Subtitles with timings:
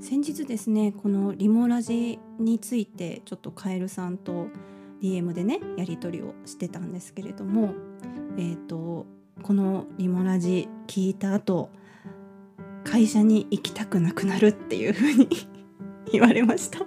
[0.00, 4.48] 先日ですねこのリモラジについてちょっとカエルさんと
[5.02, 7.74] DM でねやり取りをしてたんですけれども
[8.36, 9.06] えーと、
[9.42, 11.70] このリモラジ聞いた後
[12.84, 15.28] 会社に行きたくなくなるっていう風に
[16.12, 16.80] 言われました。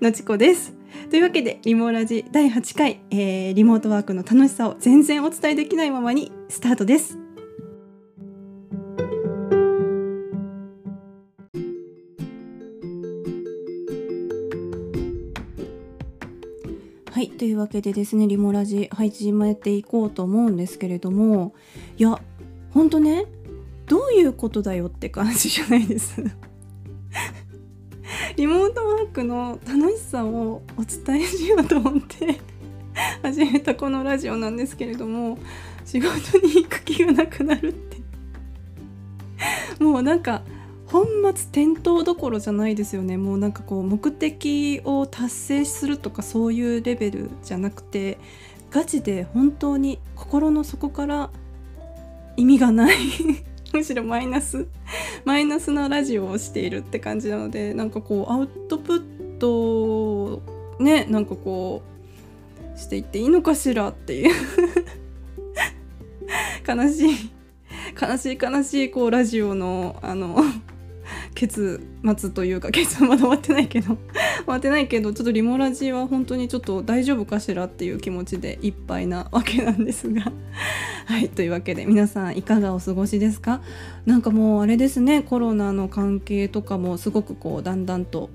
[0.00, 0.74] のちこです。
[1.08, 7.18] というわけでリモラジ第8回、えー、リモートワークの楽しさを全然お伝えできないままにスタートです。
[17.40, 21.54] というわけでですねリモラジ始めていこうと思うんですけれども
[21.96, 22.20] いや
[22.70, 23.24] ほんとね
[23.86, 26.22] どういうことだよって感じじゃないです。
[28.36, 32.38] リモートワークの楽しさをお伝えしようと思って
[33.22, 35.38] 始めたこのラジオなんですけれども
[35.86, 37.96] 仕事に行く気がなくなるって。
[39.82, 40.42] もうなんか
[40.90, 43.16] 本末転倒どころじゃないですよね。
[43.16, 48.18] もうなんかこう目的を達成するとかそういうレベルじゃなくて
[48.72, 51.30] ガチで本当に心の底から
[52.36, 52.96] 意味がない
[53.72, 54.66] むしろマイナス
[55.24, 60.42] マイナスなラジオをしているって感じなのでなんかこうアウトプット
[60.82, 61.82] ねなんかこ
[62.74, 64.34] うしていっていいのかしらっていう。
[66.66, 67.30] 悲しい
[68.00, 70.36] 悲しい悲しいこうラジオのあの
[71.34, 71.80] 結
[72.16, 73.96] 末というか結末まだ終わってないけど
[74.44, 80.32] 終わってないけどちょっとリモラジは本当にちょっと大丈夫かしらっていう気持ちでいっぱいなわけなんですが。
[81.06, 83.60] はいというわけで皆さんいかがお過ごしですか？
[84.06, 88.30] なんかもうあれですねコロナの関係とかもすごくこうだんだんと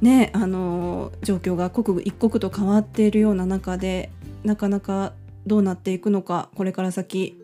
[0.00, 4.10] ねあの状況が刻一刻と変わっているような中で
[4.44, 5.12] なかなか
[5.46, 7.37] どうなっていくのかこれから先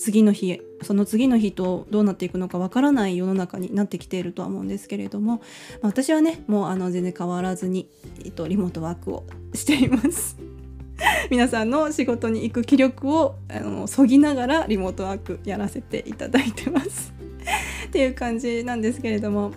[0.00, 7.86] 次の日その次の日とどうなっていくのかわからない世の中になってきているとは思うんですけれども、まあ、私はねもうあの全然変わらずに、
[8.24, 10.38] えっと、リモートワークをしています。
[11.30, 17.12] 皆さんの仕事に行く気力をあのそぎながらリモートワークやらせていただいてます
[17.86, 19.52] っていう感じなんですけれども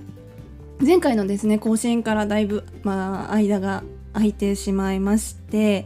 [0.80, 5.86] 前回のですね更新からだいぶ、まあ、間が空いてしまいまして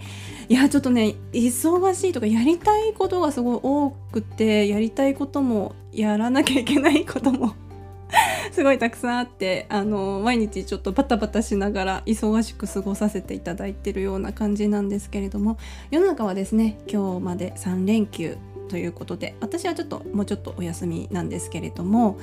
[0.49, 7.55] いやちょっとね忙しいとかやりたいことがすごい多くてやりたいこともやらなきゃいけないことも
[8.51, 15.57] すごいたくさんあってあの毎日ちょっとバタバタしながら忙しく過ごさせていただいてるような感じなんですけれども
[15.91, 18.37] 世の中はですね今日まで3連休
[18.69, 22.17] ということで私はちょっともうちょっとお休みなんですけれども、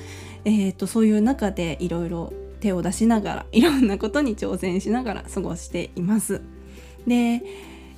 [0.45, 2.33] えーと、とそういう中でいろいろ
[2.65, 6.41] 手を出しながら いろんなことに挑戦しながら過ごしています。
[7.05, 7.43] で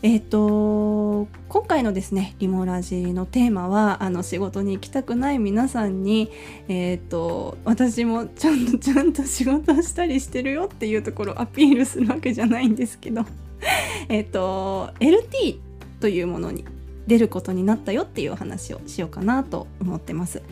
[0.04, 6.30] えーと、今回のですねリモラジのテーマはあの仕事に行きたくない皆さんに、
[6.68, 13.26] えーと、私もちゃんと ちゃんと仕事したりしてるよっていうところをアピールするわけじゃないんですけど
[14.08, 15.58] えと LT
[16.00, 16.64] というものに
[17.08, 20.44] 出ることになったよっていう話をしようかなと思ってます。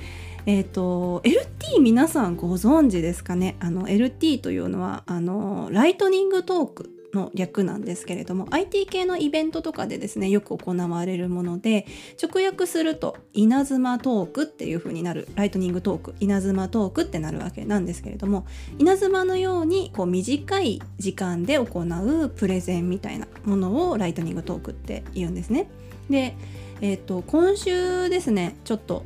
[0.47, 3.56] えーと、LT 皆さんご存知ですかね？
[3.59, 11.88] あの LT というのはあのライトニングトークの略なんですけれども IT 系のイベントとかでですねよく行われるもので
[12.22, 18.45] 直訳すると稲妻トークっていう風になるライトニングトーク稲妻トークってなるわけなんですけれども
[18.78, 25.69] 稲妻のようにこう短い時間で行うプレゼンみたいなものをライトニングトークって言うんですね。
[26.09, 26.35] で、
[26.81, 29.05] えーと、今週ですねちょっと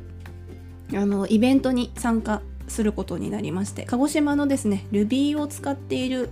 [0.94, 6.30] あのイベントに参加することになりまして鹿児島のですね Ruby を使っている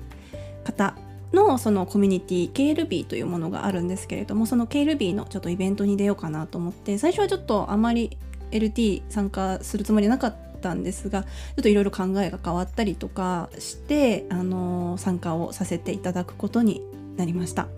[0.64, 0.94] 方
[1.32, 8.16] のそのコミュニティ KLB というものがあるんですけれどもその KLB のちょっとイベントに出ようかなと思って最初はちょっとあまり
[8.50, 11.28] LT 参加するつもりなかったんですがちょ
[11.60, 16.82] っといろいろ考えが変わったりとかして、あの、参加をさせていただくことに
[17.16, 17.68] なりました。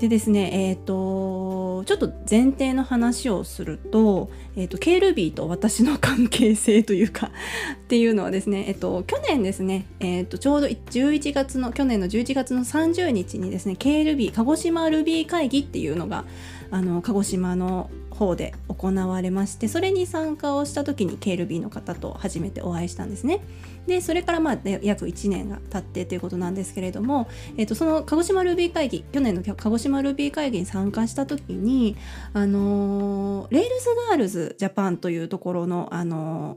[0.00, 1.45] でですね、えっ、ー、と、
[1.84, 7.30] ちょっと前提の話をすると、えっ、ー、と、ケールビーと私の関係性というか
[7.74, 16.24] っていうのはですね、えっ、ー、と、去年ですね、えっ、と、ちょうど11月の、去年の11月の30日にですね、ケールビー、鹿児島ルビー会議っていうのが、
[16.70, 23.40] あの、鹿児島の方で行われましてそれに参加をした時に KLB の方と初めてお会いしたんですね。
[23.86, 31.96] でそれからまあ約1年が経ってということなんですけれども、えー、とその鹿児島 Ruby 会議去年の鹿児島 Ruby 会議に参加した時に
[32.32, 36.56] あのー、 Rails Girls Japan というところの、あの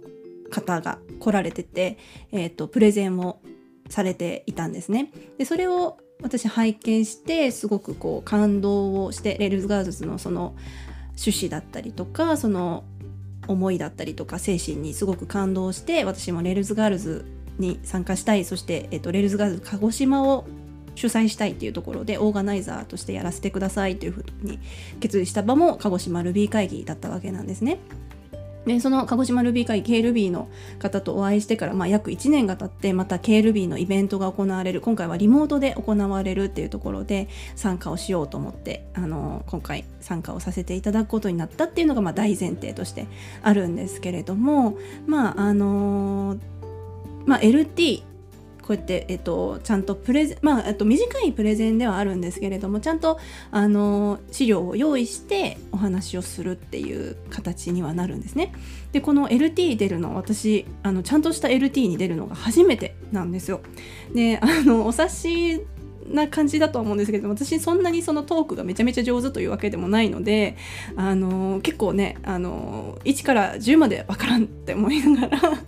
[0.50, 1.97] ー、方が来られてて、
[2.31, 3.41] えーと、プレゼンを
[3.89, 5.11] されていたんですね。
[5.38, 10.56] でそれを私拝見してすごくこう感動をして Rails Girls のその
[11.19, 12.83] 趣旨だったりとかその
[13.48, 17.25] 思いだったりとか精神にすごく感動して私も Rails Girls
[17.57, 20.45] に参加したいそして、えっと、 Rails Girls 鹿児島を
[20.95, 24.60] 主催したいっていうところでオーガナイザーとしてやらせてくださいというふうに
[25.00, 27.80] 決意した場も鹿児島 Ruby 会議だったわけなんですね。
[28.65, 43.07] でその鹿児島ルビー会 K ルビーの方とお会いしてから、まあ、約1年が経ってまた K ルビーのイベントが行われる今回はリモートで行われるっていうところで参加をしようと思ってあの今回参加をさせていただくことになったっていうのがまあ大前提として
[43.41, 44.77] あるんですけれども
[45.07, 46.38] まああの
[47.25, 48.08] まあ、LT
[48.69, 53.19] こうやって、えっと、ちゃんとプレゼンまあ、えっと、短いプレゼンではあるんですけれどもちゃんと
[53.50, 58.54] あの資料を用意してお話をするっていう形にはなるんですね。
[58.92, 63.62] でこの LT 出るの私あのちゃんとした LT に出るのが初めてなんですよ。
[64.13, 65.66] であのお察し
[66.07, 70.57] な感じだと思うんですけど私そんなにそのトークがめちゃめちゃ上手というわけでもないので
[70.95, 75.63] あの結構ねあの1から10まで分からんって思いながら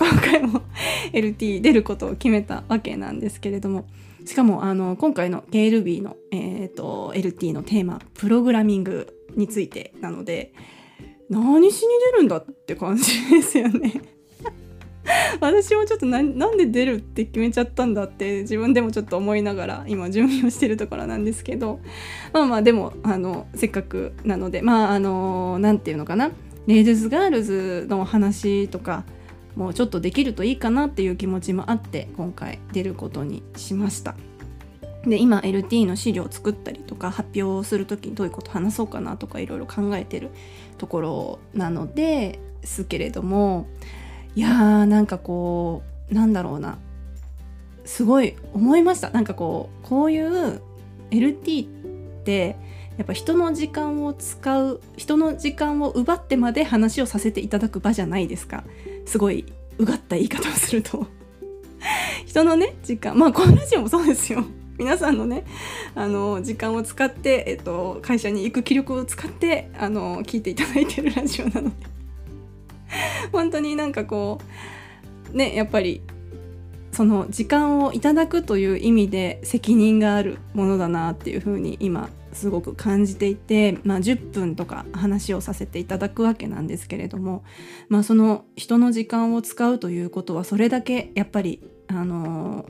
[0.00, 0.62] 今回も
[1.12, 3.84] LT 出ることを決めたわけなんですけれども
[4.24, 10.54] しかもあの今回の KLB の、えーと、LT のテーマプログラミングについてなので
[11.28, 14.02] 何しに出るんだって感じですよね。
[15.40, 21.80] 私もちょっとなんで出るって決めちゃったんだって自分でもちょっと思いながら今準備をしてるところなんですけど
[22.32, 26.30] まあまあでもあのせっかくなのでまああの何て言うのかな
[26.66, 29.04] レイズガールズの話とか
[29.56, 34.14] もうちょっとできるといいかなっていう気持ちもあって今回出ることにしました。
[35.04, 40.28] で今 LT の資料を作ったりとか発表をする時にどういうこと話そうかなとかいろいろ考えてる
[40.76, 43.66] ところなのですけれども
[44.34, 46.78] いやーなんかこうなんだろうな。
[47.84, 49.10] すごい思いました。
[49.10, 50.60] なんかこうこういう
[51.10, 51.68] LT っ
[52.24, 52.56] て
[52.98, 58.64] やっぱ人の時間を使う人の時間を奪ってまで話をさせていただく場じゃないですか。
[59.06, 59.44] すごい
[59.78, 61.06] うがった言い方をすると。
[62.26, 63.18] 人のね時間。
[63.18, 64.44] まあこのラジオもそうですよ。
[64.78, 65.44] 皆さんのね
[65.94, 71.90] あの時間を使って、えっと、会社に行く気力を使ってあの聞いていただいてるラジオなので。
[73.32, 74.38] 本当になんかこ
[75.32, 76.02] うねやっぱり
[76.92, 87.44] その時間をいただくという意味で責任があるものだなっていうふうに今すごく感じていて、まあ、10分とか話をさせていただくわけなんですけれども、
[87.88, 92.66] まあ、その人の時間を使うということはそれだけやっぱり、あの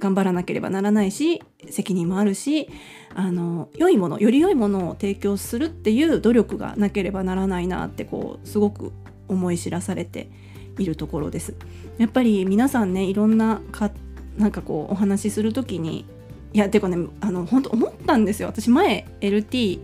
[0.00, 2.68] 頑張らなければならないし責任もあるし、
[3.14, 8.92] あの良いものより良いものを提供するっていう努力がなければならないなってこうすごく
[9.28, 10.30] 思い知らされて
[10.78, 11.54] いるところです。
[11.98, 13.90] やっぱり皆さんねいろんなか
[14.38, 16.06] なんかこうお話しする時に
[16.52, 18.48] いやてかねあの本当思ったんですよ。
[18.48, 19.80] 私前 LT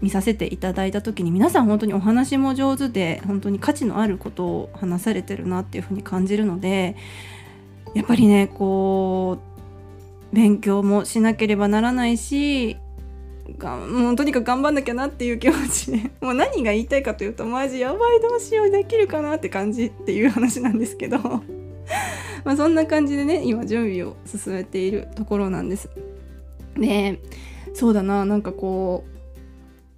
[0.00, 6.96] 見させていただいた時に皆さん本当にお話も上手で本当に価値のあることを話されてるなっていうふうに感じるので
[7.94, 9.38] やっぱりねこ
[10.32, 12.76] う勉強もしなければならないし
[13.58, 21.18] がもうとにかく頑張んなきゃなっていう気持ちで もう何が言いたいかというとマジやばいどうしようできるかなって感じっていう話なんですけど。
[22.46, 25.90] まあそんな感じでね今準備を進めているところなんです。
[26.78, 27.20] で
[27.74, 29.04] そうだななんかこ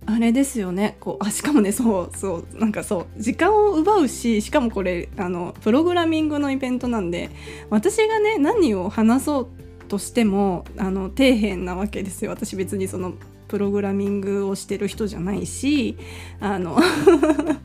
[0.06, 0.96] うあれですよね。
[0.98, 7.28] こうあしかもねそうそうなんかそう時間を奪うししかもこれあのプログラミングのイベントなんで
[7.68, 9.48] 私がね何を話そう
[9.86, 12.30] としてもあの底辺なわけですよ。
[12.30, 13.12] 私別にその
[13.48, 15.98] プログラミングをしてる人じゃないし
[16.40, 16.78] あの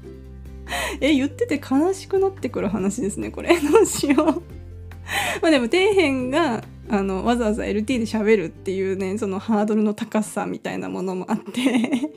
[0.99, 3.57] え言ってて悲しくなってくる話ですねこれ。
[3.61, 4.52] どうしよう。
[5.41, 12.09] まあでも底辺があのわざわざ LT で喋るっていうねそのハードルの高さみたいなものもあって。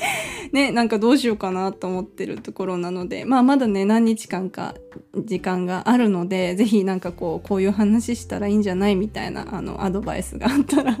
[0.52, 4.74] ねなんかどうしようかなと思ってるところなのでまあまだね何日間か
[5.16, 10.98] 時間があるので是非なんかこうこういう話したらいいんじゃないみたいなあのアドバイスがあったら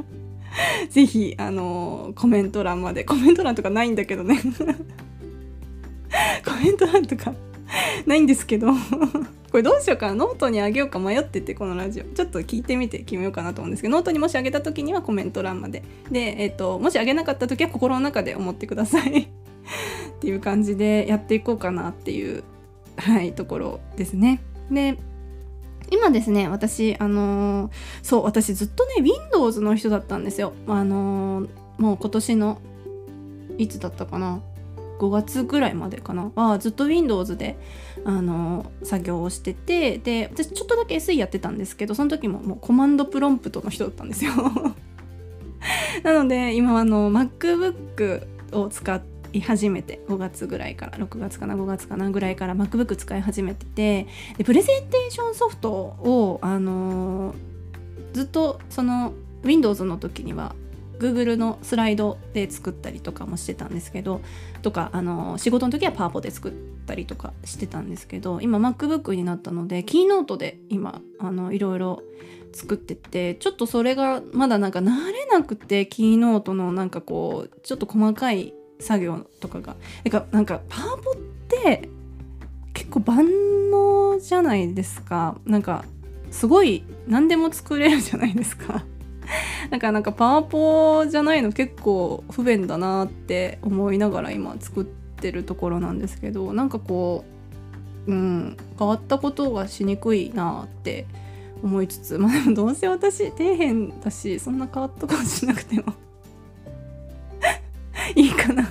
[0.90, 3.04] 是非あのコメント欄まで。
[3.04, 4.40] コメント欄とかないんだけどね。
[6.44, 7.34] コメント欄とか
[8.06, 8.68] ないんですけど。
[9.50, 19.28] これどうしようかノートにあげようか迷っててこのラジオちょっと聞いてみて決めようかなと思うんですけどノートにもしあげた時にはコメント欄までで、えーと、もしあげなかった時は心の中で思ってください っ
[20.20, 22.44] ていう感じでやっていこうかなっていう、
[22.96, 24.42] はい、ところですね。
[24.70, 24.98] で
[25.90, 30.52] 今ですね私あのー、そう私ずっとね Windows の人だったんですよ。
[30.66, 32.60] あのー、もう今年の
[33.56, 34.42] いつだったかな？
[34.98, 36.30] 5月ぐらいまでかな？
[36.34, 37.58] はずっと Windows で
[38.04, 44.32] あの作業をしててで私ちょっとだけ SE やってたんですけどその時ももうコマンドプロンプトの人だったんですよ。
[46.02, 49.00] なので今あの MacBook を使
[49.32, 57.34] い始めて5月ぐらいから6月かな？5月かなぐらいから MacBook 使い始めててでプレゼンテーションソフトを、あの
[58.12, 59.12] ずっとその
[59.44, 60.54] Windows の時には
[60.98, 64.20] Google のスライドで作ったりとかもしてたんですけど
[64.62, 66.52] とかあの仕事の時はパワポで作っ
[66.86, 72.02] たりとかしてたんですけど今 MacBook になったのでキーノートで今あのいろいろ
[72.52, 79.76] 作っててちょっとそれがまだなんか慣れなくてキーノートのなんかこうちょっと細かい作業とかが。
[80.30, 81.14] なんかパワポっ
[81.48, 81.88] て
[82.72, 85.36] 結構万能じゃないですか。
[85.44, 85.84] なんか
[86.30, 88.84] すごい何でも作れるじゃないですか。
[89.70, 97.24] だからなんかパワポじゃないの結構不便だなって思いながら今作ってるところなんですけどなんかこ
[98.06, 101.06] ううん変わったことがしにくいなって
[101.62, 105.92] 思いつつ まあでもどうせ私底辺だしそんな変わったことしなくても
[108.16, 108.66] いいかな。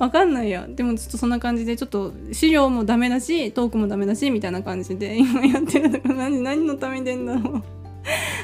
[0.00, 0.66] わかんないや。
[0.66, 7.79] でもちょっとそんな感じでちょっと資料もダメだしトークもダメだしみたいな感じで今やってるとか何何のために出んだろう。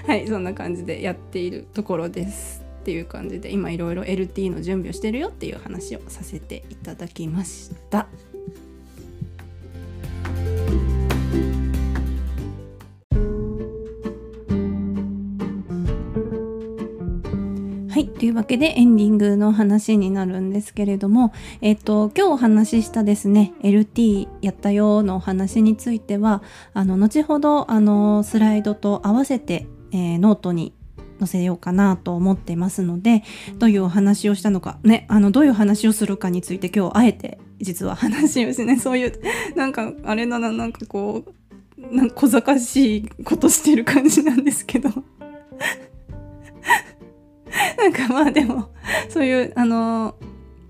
[0.07, 8.07] はいそんな感じでやっているところですっていう感じで今いろいろ LT の準備をしてるよっていう話をさせていただきました。
[17.97, 18.09] はい。
[18.09, 21.33] というわけでエンディングの話になるんですけれども、
[21.63, 26.43] えっ、と、今日お話ししたですね、LT やったよのお話については、
[26.75, 30.75] あの、後ほど、あの、スライドと合わせて、えー、ノートに
[31.19, 33.23] 載せようかなと思ってますので、
[33.59, 39.12] どういうお話をしたのか、ね、あの、どういう話をするかについて今日あえて実は話をしてね、 そういう、
[39.55, 44.91] なんか、あれだな、なんかこう、なんか小賢しいことしてる感じなんですけど。
[47.79, 48.69] なんかまあでも
[49.09, 50.17] そういうあの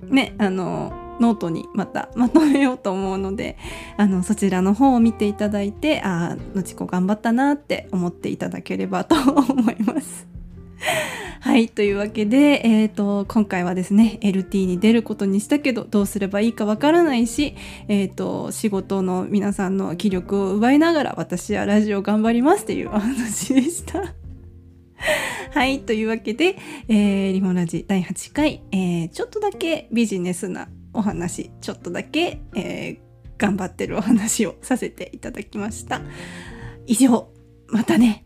[0.09, 3.57] ねあのノートにまたまとめようと思うので
[3.97, 10.37] あのそちらの方を見ていただいてああのちこ頑張ったなって思っていただければと思います。
[11.41, 11.69] はい。
[11.69, 17.55] というわけで、えっ、ー、と、今回はですね、LT に出ることにしたけど、どうすればいいかわからないし、
[17.89, 24.15] えっ、ー、と、仕事の皆さんの気力を奪いながら、私はラジオ頑張りますっていうお話でした。
[25.53, 25.81] はい。
[25.81, 26.57] というわけで、
[26.89, 32.99] えー、リモラジ第8回、えー、ちょっとだけビジネスなお話、ちょっとだけ、えー、
[33.39, 36.03] 頑張ってるお話をさせていただきました。
[36.87, 37.33] 以上、
[37.69, 38.26] またね。